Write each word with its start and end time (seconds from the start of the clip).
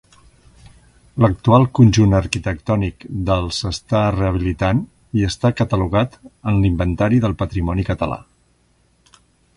L'actual 1.23 1.65
conjunt 1.79 2.15
arquitectònic 2.19 3.05
del 3.27 3.49
s'està 3.57 4.01
rehabilitant 4.17 4.81
i 5.21 5.27
està 5.29 5.53
catalogat 5.61 6.19
en 6.53 6.61
l'Inventari 6.65 7.21
del 7.27 7.37
Patrimoni 7.43 7.87
Català. 7.93 8.19